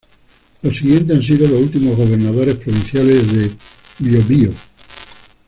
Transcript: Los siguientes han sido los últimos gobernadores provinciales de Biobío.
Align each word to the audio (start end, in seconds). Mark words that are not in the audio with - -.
Los 0.63 0.77
siguientes 0.77 1.15
han 1.15 1.21
sido 1.23 1.47
los 1.47 1.61
últimos 1.61 1.95
gobernadores 1.95 2.55
provinciales 2.55 3.31
de 3.35 3.51
Biobío. 3.99 4.49